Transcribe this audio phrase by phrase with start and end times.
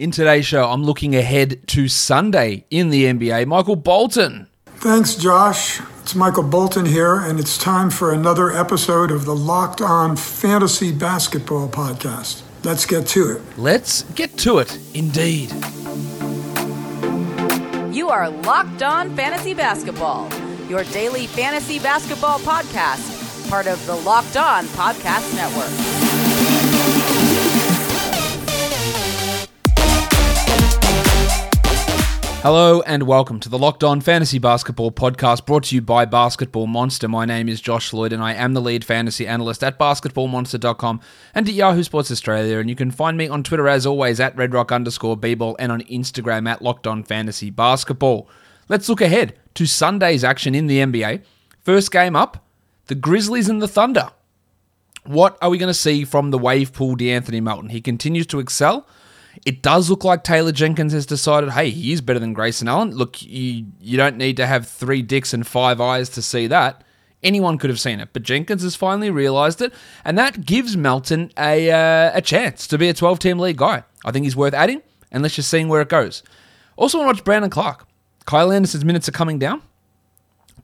[0.00, 3.44] In today's show, I'm looking ahead to Sunday in the NBA.
[3.44, 4.48] Michael Bolton.
[4.76, 5.78] Thanks, Josh.
[6.00, 10.90] It's Michael Bolton here, and it's time for another episode of the Locked On Fantasy
[10.90, 12.40] Basketball Podcast.
[12.64, 13.42] Let's get to it.
[13.58, 15.52] Let's get to it, indeed.
[17.94, 20.30] You are Locked On Fantasy Basketball,
[20.66, 25.99] your daily fantasy basketball podcast, part of the Locked On Podcast Network.
[32.42, 36.66] Hello and welcome to the Locked On Fantasy Basketball podcast brought to you by Basketball
[36.66, 37.06] Monster.
[37.06, 41.02] My name is Josh Lloyd and I am the lead fantasy analyst at basketballmonster.com
[41.34, 42.56] and at Yahoo Sports Australia.
[42.56, 45.82] And you can find me on Twitter as always at redrock underscore bball and on
[45.82, 48.26] Instagram at Locked On Fantasy Basketball.
[48.70, 51.22] Let's look ahead to Sunday's action in the NBA.
[51.60, 52.42] First game up,
[52.86, 54.12] the Grizzlies and the Thunder.
[55.04, 57.68] What are we going to see from the wave pool DeAnthony Melton?
[57.68, 58.86] He continues to excel.
[59.46, 62.94] It does look like Taylor Jenkins has decided, hey, he is better than Grayson Allen.
[62.94, 66.84] Look, you, you don't need to have three dicks and five eyes to see that.
[67.22, 71.30] Anyone could have seen it, but Jenkins has finally realised it, and that gives Melton
[71.38, 73.84] a, uh, a chance to be a 12 team league guy.
[74.04, 76.22] I think he's worth adding, and let's just see where it goes.
[76.76, 77.86] Also, want to watch Brandon Clarke.
[78.24, 79.62] Kyle Anderson's minutes are coming down.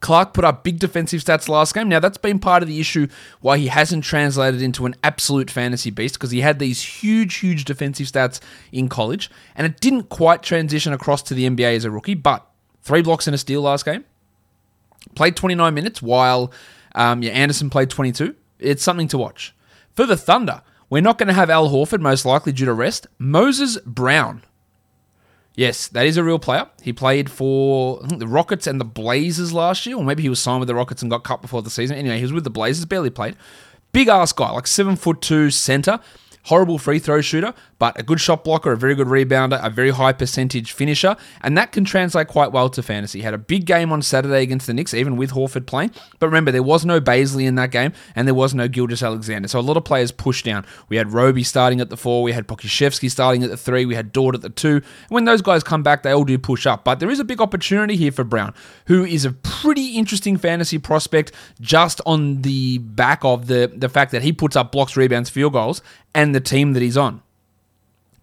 [0.00, 1.88] Clarke put up big defensive stats last game.
[1.88, 3.06] Now, that's been part of the issue
[3.40, 7.64] why he hasn't translated into an absolute fantasy beast because he had these huge, huge
[7.64, 8.40] defensive stats
[8.72, 12.14] in college and it didn't quite transition across to the NBA as a rookie.
[12.14, 12.46] But
[12.82, 14.04] three blocks and a steal last game.
[15.14, 16.52] Played 29 minutes while
[16.96, 18.34] um, yeah, Anderson played 22.
[18.58, 19.54] It's something to watch.
[19.94, 23.06] For the Thunder, we're not going to have Al Horford, most likely due to rest.
[23.18, 24.42] Moses Brown
[25.56, 26.68] Yes, that is a real player.
[26.82, 30.60] He played for the Rockets and the Blazers last year, or maybe he was signed
[30.60, 31.96] with the Rockets and got cut before the season.
[31.96, 33.36] Anyway, he was with the Blazers, barely played.
[33.92, 35.98] Big ass guy, like seven foot two center
[36.46, 39.90] horrible free throw shooter, but a good shot blocker, a very good rebounder, a very
[39.90, 43.18] high percentage finisher, and that can translate quite well to fantasy.
[43.20, 45.90] He had a big game on Saturday against the Knicks, even with Horford playing.
[46.18, 49.48] But remember, there was no Bazley in that game, and there was no Gilgeous-Alexander.
[49.48, 50.64] So a lot of players pushed down.
[50.88, 53.94] We had Roby starting at the four, we had Pokusevski starting at the three, we
[53.94, 54.76] had Dort at the two.
[54.76, 56.84] And When those guys come back, they all do push up.
[56.84, 58.54] But there is a big opportunity here for Brown,
[58.86, 64.12] who is a pretty interesting fantasy prospect just on the back of the, the fact
[64.12, 65.82] that he puts up blocks, rebounds, field goals,
[66.14, 67.22] and the team that he's on.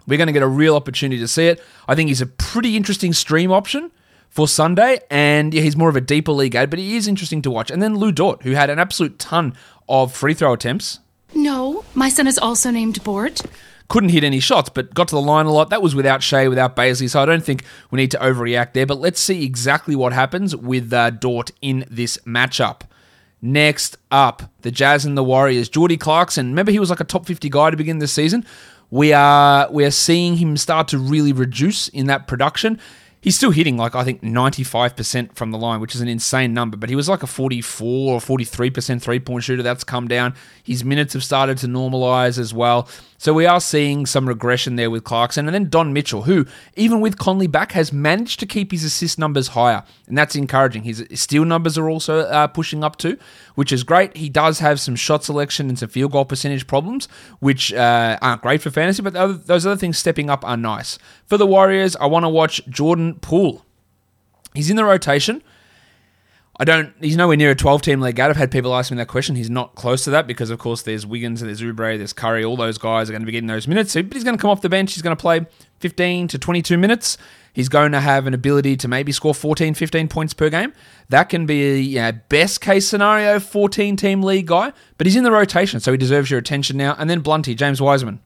[0.08, 1.64] We're going to get a real opportunity to see it.
[1.88, 3.92] I think he's a pretty interesting stream option
[4.30, 7.42] for Sunday, and yeah, he's more of a deeper league ad, but he is interesting
[7.44, 7.70] to watch.
[7.70, 9.56] And then Lou Dort, who had an absolute ton
[9.88, 11.00] of free throw attempts.
[11.36, 13.42] No, my son is also named Bort.
[13.90, 15.70] Couldn't hit any shots, but got to the line a lot.
[15.70, 18.86] That was without Shai, without Bazley, so I don't think we need to overreact there.
[18.86, 22.82] But let's see exactly what happens with uh, Dort in this matchup.
[23.46, 25.68] Next up, the Jazz and the Warriors.
[25.68, 26.48] Jordy Clarkson.
[26.48, 28.46] Remember, he was like a top 50 guy to begin this season.
[28.94, 32.80] We are we are seeing him start to really reduce in that production
[33.24, 36.78] he's still hitting like I think 95% from the line, which is an insane number,
[36.78, 39.64] but he was like a 44 or 43% three-point shooter.
[39.64, 40.36] That's come down.
[40.64, 42.88] His minutes have started to normalize as well.
[43.24, 45.48] So we are seeing some regression there with Clarkson.
[45.48, 46.46] And then Don Mitchell, who,
[46.76, 49.86] even with Conley back, has managed to keep his assist numbers higher.
[50.08, 50.84] And that's encouraging.
[50.84, 53.18] His steal numbers are also uh, pushing up too,
[53.56, 54.18] which is great.
[54.18, 57.08] He does have some shot selection and some field goal percentage problems,
[57.40, 61.00] which uh, aren't great for fantasy, but those other things stepping up are nice.
[61.26, 63.64] For the Warriors, I want to watch Jordan Poole.
[64.54, 65.42] He's in the rotation.
[66.60, 66.94] I don't.
[67.02, 68.30] He's nowhere near a 12 team league out.
[68.30, 69.36] I've had people ask me that question.
[69.36, 72.44] He's not close to that because, of course, there's Wiggins there's Oubre, there's Curry.
[72.46, 73.96] All those guys are going to be getting those minutes.
[73.96, 74.94] But he's going to come off the bench.
[74.94, 75.48] He's going to play
[75.80, 77.18] 15 to 22 minutes.
[77.54, 80.74] He's going to have an ability to maybe score 14, 15 points per game.
[81.10, 84.74] That can be a you know, best case scenario 14 team league guy.
[85.00, 86.96] But he's in the rotation, so he deserves your attention now.
[87.00, 88.20] And then Blunty, James Wiseman.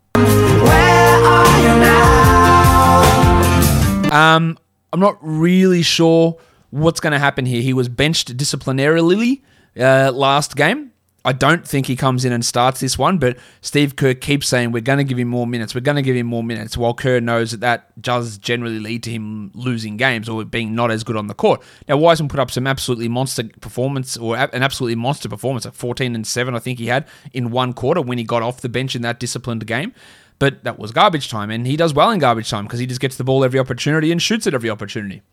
[4.11, 4.57] Um,
[4.91, 6.37] I'm not really sure
[6.69, 7.61] what's going to happen here.
[7.61, 9.41] He was benched disciplinarily
[9.79, 10.91] uh, last game.
[11.27, 14.71] I don't think he comes in and starts this one, but Steve Kerr keeps saying
[14.71, 15.75] we're going to give him more minutes.
[15.75, 16.77] We're going to give him more minutes.
[16.77, 20.89] While Kerr knows that that does generally lead to him losing games or being not
[20.89, 21.61] as good on the court.
[21.89, 26.15] Now Wiseman put up some absolutely monster performance or an absolutely monster performance at 14
[26.15, 26.55] and seven.
[26.55, 29.19] I think he had in one quarter when he got off the bench in that
[29.19, 29.93] disciplined game.
[30.39, 33.01] But that was garbage time, and he does well in garbage time because he just
[33.01, 35.23] gets the ball every opportunity and shoots it every opportunity.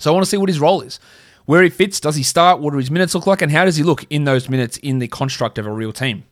[0.00, 0.98] So I want to see what his role is.
[1.46, 2.60] Where he fits, does he start?
[2.60, 3.42] What do his minutes look like?
[3.42, 6.24] And how does he look in those minutes in the construct of a real team?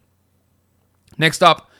[1.16, 1.70] Next up,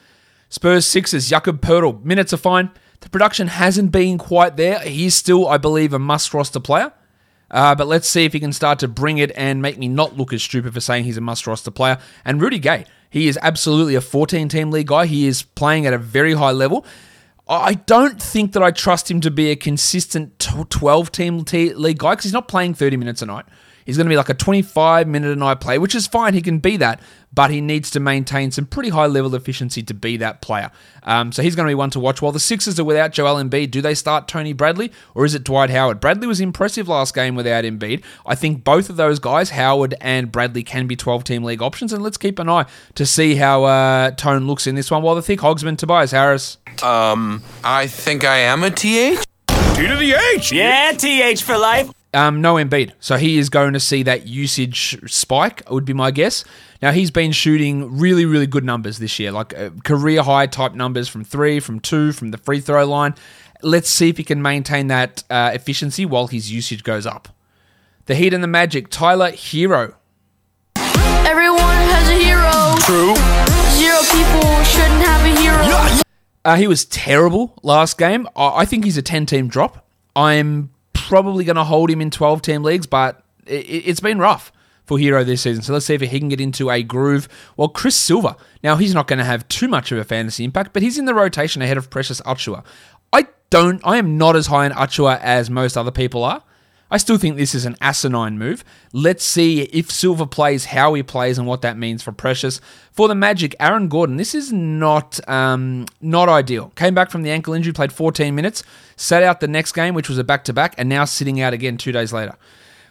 [0.49, 2.03] Spurs Sixers, Jakob Poeltl.
[2.03, 2.71] Minutes are fine.
[3.01, 4.79] The production hasn't been quite there.
[4.79, 6.91] He's still, I believe, a must roster player.
[7.51, 10.17] Uh, but let's see if he can start to bring it and make me not
[10.17, 11.97] look as stupid for saying he's a must roster player.
[12.25, 15.05] And Rudy Gay, he is absolutely a 14 team league guy.
[15.05, 16.85] He is playing at a very high level.
[17.49, 22.11] I don't think that I trust him to be a consistent 12 team league guy
[22.11, 23.45] because he's not playing 30 minutes a night.
[23.89, 26.35] He's going to be like a 25 minute a night play, which is fine.
[26.35, 27.01] He can be that,
[27.33, 30.69] but he needs to maintain some pretty high level efficiency to be that player.
[31.01, 32.21] Um, so he's going to be one to watch.
[32.21, 35.43] While the Sixers are without Joel Embiid, do they start Tony Bradley or is it
[35.43, 35.99] Dwight Howard?
[35.99, 38.03] Bradley was impressive last game without Embiid.
[38.27, 41.91] I think both of those guys, Howard and Bradley, can be 12 team league options.
[41.91, 45.01] And let's keep an eye to see how uh, Tone looks in this one.
[45.01, 46.59] While the thick hogsman, Tobias Harris.
[46.83, 49.19] Um, I think I am a TH.
[49.47, 50.51] T to the H.
[50.51, 51.89] Yeah, TH for life.
[52.13, 55.61] Um, no Embiid, so he is going to see that usage spike.
[55.69, 56.43] Would be my guess.
[56.81, 60.73] Now he's been shooting really, really good numbers this year, like uh, career high type
[60.73, 63.13] numbers from three, from two, from the free throw line.
[63.61, 67.29] Let's see if he can maintain that uh, efficiency while his usage goes up.
[68.05, 69.93] The Heat and the Magic, Tyler Herro.
[70.77, 72.75] Everyone has a hero.
[72.79, 73.15] True.
[73.77, 75.61] Zero people shouldn't have a hero.
[75.67, 76.01] Yeah.
[76.49, 78.27] Uh, he was terrible last game.
[78.35, 79.85] I, I think he's a 10 team drop.
[80.15, 84.51] I'm probably going to hold him in 12 team leagues, but it, has been rough
[84.83, 85.61] for Herro this season.
[85.61, 87.29] So let's see if he can get into a groove.
[87.55, 90.73] Well, Chris Silva, now he's not going to have too much of a fantasy impact,
[90.73, 92.65] but he's in the rotation ahead of Precious Achiuwa.
[93.13, 96.41] I don't, I am not as high in Achiuwa as most other people are.
[96.91, 98.63] I still think this is an asinine move.
[98.93, 102.59] Let's see if Silva plays, how he plays, and what that means for Precious.
[102.91, 106.71] For the Magic, Aaron Gordon, this is not um, not ideal.
[106.75, 108.63] Came back from the ankle injury, played 14 minutes,
[108.95, 111.53] sat out the next game, which was a back to back, and now sitting out
[111.53, 112.35] again two days later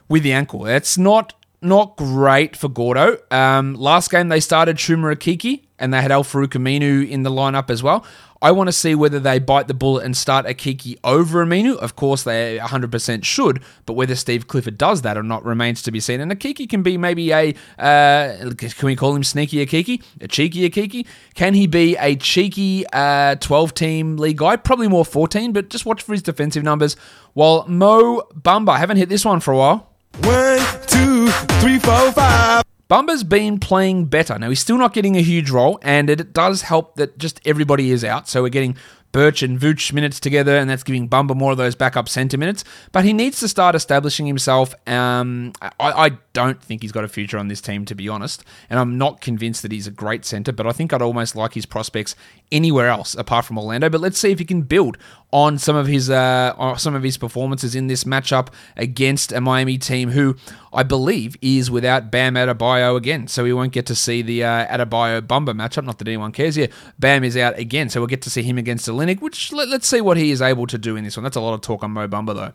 [0.08, 0.66] with the ankle.
[0.66, 3.19] It's not not great for Gordo.
[3.31, 7.82] Um, last game they started Chuma and they had Al-Farouq Aminu in the lineup as
[7.82, 8.05] well.
[8.40, 11.76] I want to see whether they bite the bullet and start Okeke over Aminu.
[11.76, 15.90] Of course, they 100% should, but whether Steve Clifford does that or not remains to
[15.90, 16.20] be seen.
[16.20, 20.02] And Okeke can be maybe a, uh, can we call him sneaky Okeke?
[20.20, 21.05] A cheeky Okeke?
[21.34, 24.55] Can he be a cheeky 12 uh, team league guy?
[24.55, 26.94] Probably more 14, but just watch for his defensive numbers.
[27.32, 29.88] While Mo Bamba, haven't hit this one for a while.
[30.23, 31.29] One, two,
[31.61, 32.62] three, four, five.
[32.88, 34.38] Bamba's been playing better.
[34.38, 37.91] Now, he's still not getting a huge role, and it does help that just everybody
[37.91, 38.29] is out.
[38.29, 38.76] So we're getting
[39.12, 42.65] Birch and Vooch minutes together, and that's giving Bamba more of those backup centre minutes.
[42.93, 44.75] But he needs to start establishing himself.
[44.87, 48.44] Um, I, I, don't think he's got a future on this team, to be honest.
[48.70, 51.55] And I'm not convinced that he's a great centre, but I think I'd almost like
[51.55, 52.15] his prospects
[52.53, 53.88] anywhere else apart from Orlando.
[53.88, 54.99] But let's see if he can build
[55.30, 59.76] on some of his uh, some of his performances in this matchup against a Miami
[59.76, 60.36] team who
[60.72, 63.28] I believe is without Bam Adebayo again.
[63.28, 65.84] So we won't get to see the uh, Adebayo Bamba matchup.
[65.84, 66.69] Not that anyone cares here.
[66.98, 69.86] Bam is out again, so we'll get to see him against Olynyk, which let, us
[69.86, 71.25] see what he is able to do in this one.
[71.25, 72.52] That's a lot of talk on Mo Bamba though.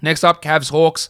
[0.00, 1.08] Next up, Cavs Hawks.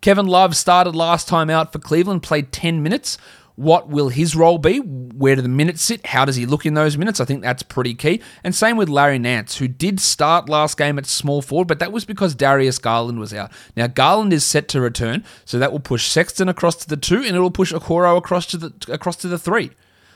[0.00, 3.18] Kevin Love started last time out for Cleveland, played 10 minutes.
[3.58, 4.78] What will his role be?
[4.78, 6.06] Where do the minutes sit?
[6.06, 7.18] How does he look in those minutes?
[7.18, 8.22] I think that's pretty key.
[8.44, 11.90] And same with Larry Nance, who did start last game at small forward, but that
[11.90, 13.50] was because Darius Garland was out.
[13.74, 17.16] Now Garland is set to return, so that will push Sexton across to the two,
[17.16, 19.72] and it'll push Okoro across to the across to the three.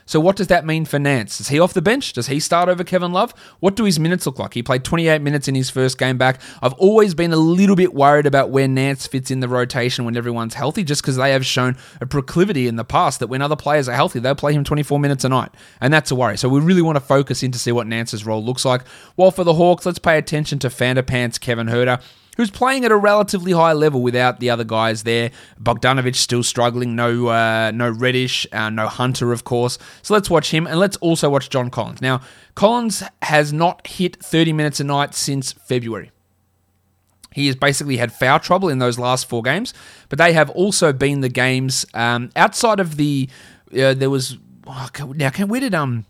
[0.06, 1.40] So what does that mean for Nance?
[1.40, 2.12] Is he off the bench?
[2.12, 3.32] Does he start over Kevin Love?
[3.60, 4.54] What do his minutes look like?
[4.54, 6.40] He played 28 minutes in his first game back.
[6.60, 10.16] I've always been a little bit worried about where Nance fits in the rotation when
[10.16, 13.56] everyone's healthy, just because they have shown a proclivity in the past that when other
[13.56, 15.50] players are healthy, they'll play him 24 minutes a night.
[15.80, 16.36] And that's a worry.
[16.36, 18.86] So we really want to focus in to see what Nance's role looks like.
[19.16, 22.02] While for the Hawks, let's pay attention to Fander Pants Kevin Huerter
[22.36, 25.30] who's playing at a relatively high level without the other guys there.
[25.60, 26.96] Bogdanovic still struggling.
[26.96, 29.78] No, uh, no Reddish, uh, no Hunter, of course.
[30.02, 32.00] So let's watch him, and let's also watch John Collins.
[32.00, 32.20] Now,
[32.54, 36.10] Collins has not hit 30 minutes a night since February.
[37.34, 39.72] He has basically had foul trouble in those last four games,
[40.08, 43.28] but they have also been the games um, outside of the.
[43.72, 44.36] Uh, there was
[44.66, 45.30] oh, now.
[45.30, 46.04] Can, where did um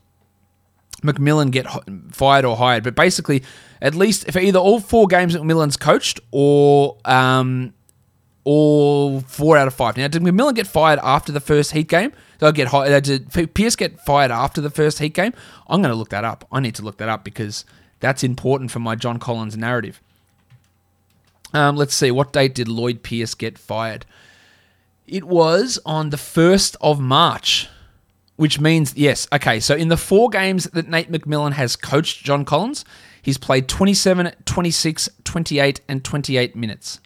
[1.02, 1.66] McMillan get
[2.10, 3.42] fired or hired, but basically,
[3.82, 7.74] at least for either all four games that McMillan's coached or um,
[8.44, 9.96] or four out of five.
[9.96, 12.12] Now, did McMillan get fired after the first Heat game?
[12.38, 12.72] Did get?
[12.72, 15.34] Uh, did Pierce get fired after the first Heat game?
[15.68, 16.46] I'm going to look that up.
[16.50, 17.64] I need to look that up because
[18.00, 20.00] that's important for my John Collins narrative.
[21.52, 22.10] Um, let's see.
[22.10, 24.06] What date did Lloyd Pierce get fired?
[25.06, 27.68] It was on the 1st of March
[28.36, 32.44] which means, yes, okay, so in the four games that Nate McMillan has coached John
[32.44, 32.84] Collins,
[33.22, 37.00] he's played 27, 26, 28, and 28 minutes.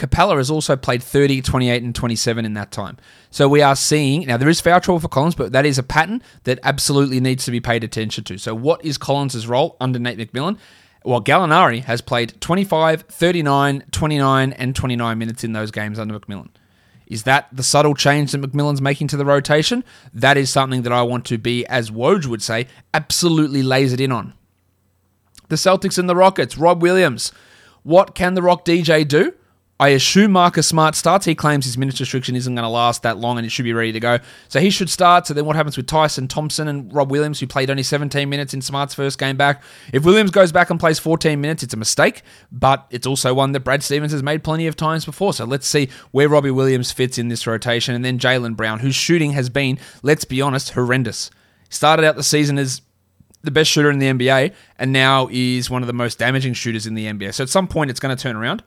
[0.00, 2.96] Capela has also played 30, 28, and 27 in that time.
[3.30, 5.82] So we are seeing, now there is foul trouble for Collins, but that is a
[5.82, 8.38] pattern that absolutely needs to be paid attention to.
[8.38, 10.56] So what is Collins' role under Nate McMillan?
[11.04, 16.48] Well, Gallinari has played 25, 39, 29, and 29 minutes in those games under McMillan.
[17.06, 19.84] Is that the subtle change that McMillan's making to the rotation?
[20.14, 24.12] That is something that I want to be, as Woj would say, absolutely lasered in
[24.12, 24.34] on.
[25.50, 27.32] The Celtics and the Rockets, Rob Williams.
[27.82, 29.34] What can the Rock DJ do?
[29.80, 31.24] I assume Marcus Smart starts.
[31.24, 33.72] He claims his minutes restriction isn't going to last that long and it should be
[33.72, 34.18] ready to go.
[34.48, 35.26] So he should start.
[35.26, 38.54] So then what happens with Tristan Thompson and Rob Williams, who played only 17 minutes
[38.54, 39.62] in Smart's first game back?
[39.92, 43.52] If Williams goes back and plays 14 minutes, it's a mistake, but it's also one
[43.52, 45.32] that Brad Stevens has made plenty of times before.
[45.32, 47.94] So let's see where Robbie Williams fits in this rotation.
[47.94, 51.30] And then Jaylen Brown, whose shooting has been, let's be honest, horrendous.
[51.70, 52.82] Started out the season as
[53.42, 56.86] the best shooter in the NBA and now is one of the most damaging shooters
[56.86, 57.34] in the NBA.
[57.34, 58.62] So at some point, it's going to turn around.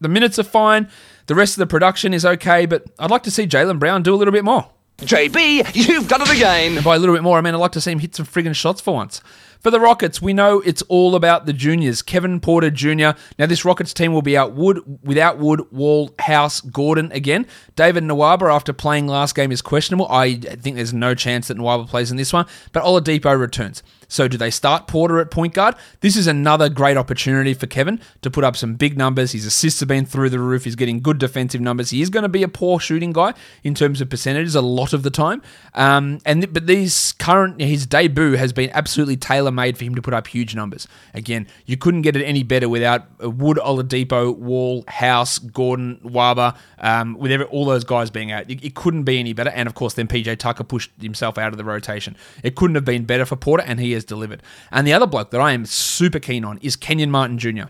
[0.00, 0.88] The minutes are fine.
[1.26, 4.14] The rest of the production is okay, but I'd like to see Jaylen Brown do
[4.14, 4.68] a little bit more.
[4.98, 6.76] JB, you've done it again.
[6.76, 8.26] And by a little bit more, I mean I'd like to see him hit some
[8.26, 9.20] friggin' shots for once.
[9.64, 12.02] For the Rockets, we know it's all about the juniors.
[12.02, 13.18] Kevin Porter Jr.
[13.38, 17.46] Now, this Rockets team will be out Wood without Wood, Wall, House, Gordon again.
[17.74, 20.06] David Nwaba, after playing last game, is questionable.
[20.10, 23.82] I think there's no chance that Nwaba plays in this one, but Oladipo returns.
[24.14, 25.74] So, do they start Porter at point guard?
[25.98, 29.32] This is another great opportunity for Kevin to put up some big numbers.
[29.32, 30.62] His assists have been through the roof.
[30.62, 31.90] He's getting good defensive numbers.
[31.90, 34.92] He is going to be a poor shooting guy in terms of percentages a lot
[34.92, 35.42] of the time.
[35.74, 40.02] Um, and but these current his debut has been absolutely tailor made for him to
[40.02, 40.86] put up huge numbers.
[41.12, 47.18] Again, you couldn't get it any better without Wood, Oladipo, Wall, House, Gordon, Waba, um,
[47.18, 48.48] with every, all those guys being out.
[48.48, 49.50] It, it couldn't be any better.
[49.50, 52.16] And of course, then PJ Tucker pushed himself out of the rotation.
[52.44, 54.42] It couldn't have been better for Porter, and he has delivered.
[54.70, 57.64] And the other bloke that I am super keen on is Kenyon Martin Jr.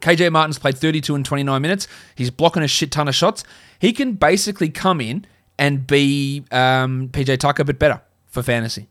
[0.00, 1.88] KJ Martin's played 32 and 29 minutes.
[2.14, 3.44] He's blocking a shit ton of shots.
[3.78, 5.26] He can basically come in
[5.58, 8.88] and be um, PJ Tucker, but better for fantasy.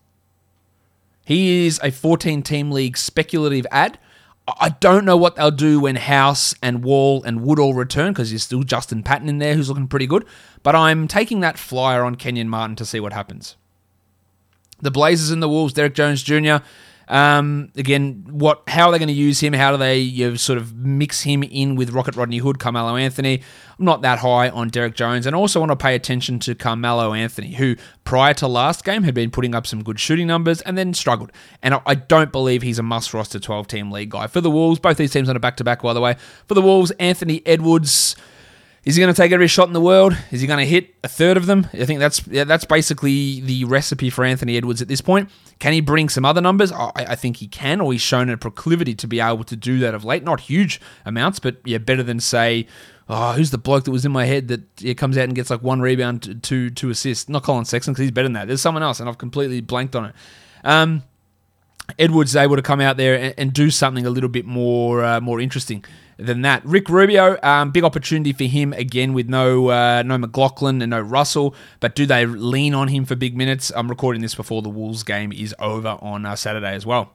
[1.25, 3.99] He is a 14 team league speculative ad.
[4.59, 8.29] I don't know what they'll do when House and Wall and Wood all return because
[8.29, 10.25] there's still Justin Patton in there who's looking pretty good.
[10.63, 13.55] But I'm taking that flyer on Kenyon Martin to see what happens.
[14.83, 16.57] The Blazers and the Wolves, Derrick Jones Jr.
[17.07, 18.63] Um, again, what?
[18.67, 19.53] How are they going to use him?
[19.53, 22.95] How do they you know, sort of mix him in with Rocket Rodney Hood, Carmelo
[22.95, 23.41] Anthony?
[23.77, 26.55] I'm not that high on Derrick Jones, and I also want to pay attention to
[26.55, 30.61] Carmelo Anthony, who prior to last game had been putting up some good shooting numbers
[30.61, 31.31] and then struggled.
[31.61, 34.79] And I don't believe he's a must roster 12 team league guy for the Wolves.
[34.79, 36.15] Both these teams on a back to back, by the way.
[36.47, 38.15] For the Wolves, Anthony Edwards.
[38.85, 40.15] Is he going to take every shot in the world?
[40.29, 41.67] Is he going to hit a third of them?
[41.71, 45.29] I think that's yeah, that's basically the recipe for Anthony Edwards at this point.
[45.59, 46.71] Can he bring some other numbers?
[46.73, 49.79] I, I, think he can, or he's shown a proclivity to be able to do
[49.79, 50.23] that of late.
[50.23, 52.67] Not huge amounts, but yeah, better than say,
[53.07, 55.49] oh, who's the bloke that was in my head that yeah, comes out and gets
[55.49, 57.29] like one rebound, two two assists?
[57.29, 58.47] Not Colin Sexton because he's better than that.
[58.47, 60.15] There's someone else, and I've completely blanked on it.
[60.65, 61.03] Um,
[61.99, 65.19] Edwards able to come out there and, and do something a little bit more uh,
[65.19, 65.83] more interesting
[66.17, 66.63] than that.
[66.65, 71.01] Rick Rubio, um, big opportunity for him again with no uh, no McLaughlin and no
[71.01, 71.55] Russell.
[71.79, 73.71] But do they lean on him for big minutes?
[73.75, 77.13] I'm recording this before the Wolves game is over on uh, Saturday as well.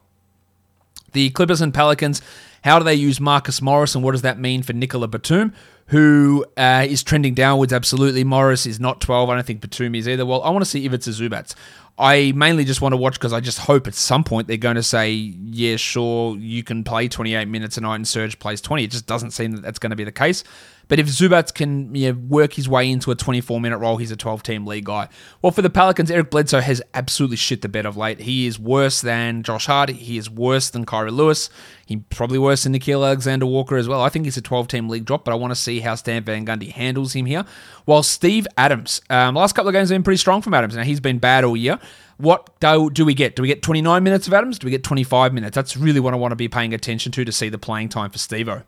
[1.13, 2.21] The Clippers and Pelicans.
[2.63, 5.53] How do they use Marcus Morris and what does that mean for Nicola Batum,
[5.87, 7.73] who uh, is trending downwards?
[7.73, 8.23] Absolutely.
[8.23, 9.29] Morris is not 12.
[9.29, 10.25] I don't think Batum is either.
[10.25, 11.53] Well, I want to see if it's a Zubac.
[11.97, 14.77] I mainly just want to watch because I just hope at some point they're going
[14.77, 18.85] to say, yeah, sure, you can play 28 minutes a night and Serge plays 20.
[18.85, 20.45] It just doesn't seem that that's going to be the case.
[20.89, 24.11] But if Zubac can you know, work his way into a 24 minute role, he's
[24.11, 25.07] a 12 team league guy.
[25.41, 28.21] Well, for the Pelicans, Eric Bledsoe has absolutely shit the bed of late.
[28.21, 29.89] He is worse than Josh Hart.
[29.89, 31.51] He is worse than Kira Lewis.
[31.85, 34.01] He's probably worse than Nickeil Alexander Walker as well.
[34.01, 36.23] I think he's a 12 team league drop, but I want to see how Stan
[36.23, 37.45] Van Gundy handles him here.
[37.85, 40.75] While Steve Adams, um, last couple of games have been pretty strong from Adams.
[40.75, 41.79] Now, he's been bad all year.
[42.17, 43.35] What do, do we get?
[43.35, 44.57] Do we get 29 minutes of Adams?
[44.57, 45.55] Do we get 25 minutes?
[45.55, 48.09] That's really what I want to be paying attention to to see the playing time
[48.09, 48.63] for Stevo.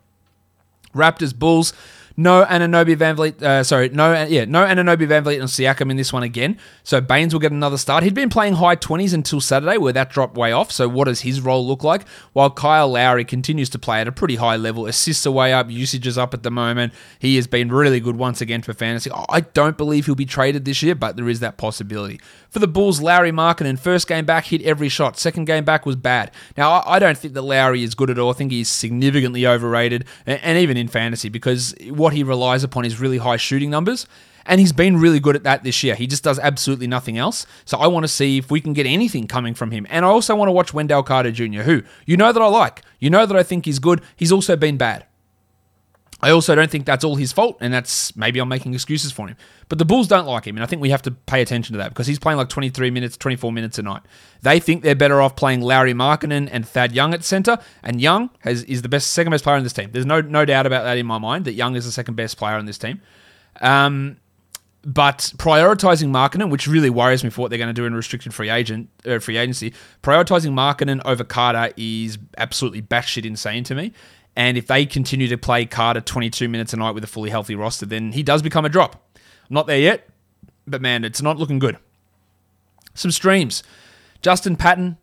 [0.94, 1.72] Raptors, Bulls.
[2.16, 3.42] No Anunoby VanVleet.
[3.42, 6.58] Uh, sorry, no, yeah, no Anunoby VanVleet and Siakam in this one again.
[6.84, 8.04] So Baynes will get another start.
[8.04, 10.70] He'd been playing high twenties until Saturday, where that dropped way off.
[10.70, 12.06] So what does his role look like?
[12.32, 15.70] While Kyle Lowry continues to play at a pretty high level, assists are way up,
[15.70, 16.92] usage is up at the moment.
[17.18, 19.10] He has been really good once again for fantasy.
[19.28, 22.20] I don't believe he'll be traded this year, but there is that possibility.
[22.50, 25.18] For the Bulls, Lauri Markkanen, first game back hit every shot.
[25.18, 26.30] Second game back was bad.
[26.56, 28.30] Now I don't think that Lowry is good at all.
[28.30, 33.00] I think he's significantly overrated, and even in fantasy because what he relies upon is
[33.00, 34.06] really high shooting numbers.
[34.44, 35.94] And he's been really good at that this year.
[35.94, 37.46] He just does absolutely nothing else.
[37.64, 39.86] So I want to see if we can get anything coming from him.
[39.88, 42.82] And I also want to watch Wendell Carter Jr., who you know that I like.
[42.98, 44.02] You know that I think he's good.
[44.16, 45.06] He's also been bad.
[46.22, 49.26] I also don't think that's all his fault, and that's maybe I'm making excuses for
[49.26, 49.36] him.
[49.68, 51.78] But the Bulls don't like him, and I think we have to pay attention to
[51.78, 54.02] that because he's playing like 23 minutes, 24 minutes a night.
[54.42, 58.30] They think they're better off playing Lauri Markkanen and Thad Young at center, and Young
[58.40, 59.90] has, is the best, second best player in this team.
[59.90, 62.36] There's no no doubt about that in my mind that Young is the second best
[62.36, 63.00] player in this team.
[63.60, 64.18] Um,
[64.84, 68.34] but prioritizing Markkanen, which really worries me for what they're going to do in restricted
[68.34, 73.92] free agent uh, free agency, prioritizing Markkanen over Carter is absolutely batshit insane to me.
[74.34, 77.54] And if they continue to play Carter 22 minutes a night with a fully healthy
[77.54, 78.96] roster, then he does become a drop.
[79.14, 80.08] I'm not there yet,
[80.66, 81.76] but man, it's not looking good.
[82.94, 83.62] Some streams.
[84.22, 84.96] Justin Patton,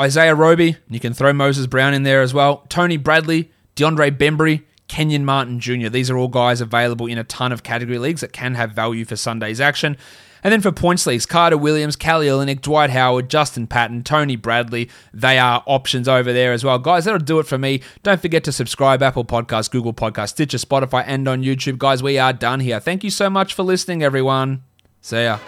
[0.00, 2.64] Isaiah Roby, you can throw Moses Brown in there as well.
[2.68, 5.88] Tony Bradley, DeAndre Bembry, Kenyon Martin Jr.
[5.88, 9.04] These are all guys available in a ton of category leagues that can have value
[9.04, 9.96] for Sunday's action.
[10.42, 14.88] And then for points leagues, Carter Williams, Kelly Olynyk, Dwight Howard, Justin Patton, Tony Bradley,
[15.12, 16.78] they are options over there as well.
[16.78, 17.82] Guys, that'll do it for me.
[18.02, 21.78] Don't forget to subscribe Apple Podcasts, Google Podcasts, Stitcher, Spotify, and on YouTube.
[21.78, 22.80] Guys, we are done here.
[22.80, 24.62] Thank you so much for listening, everyone.
[25.00, 25.38] See ya.